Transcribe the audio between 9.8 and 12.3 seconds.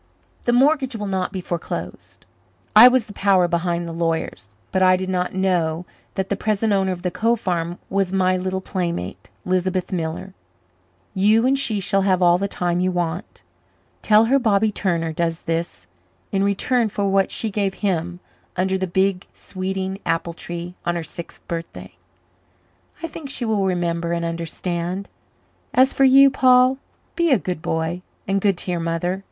Miller. You and she shall have